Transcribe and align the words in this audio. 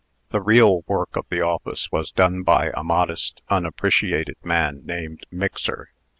The 0.31 0.41
real 0.41 0.81
work 0.87 1.15
of 1.15 1.27
the 1.29 1.41
office 1.41 1.91
was 1.91 2.11
done 2.11 2.41
by 2.41 2.71
a 2.73 2.83
modest, 2.83 3.43
unappreciated 3.49 4.37
man 4.43 4.81
named 4.83 5.27
Mixer. 5.29 5.91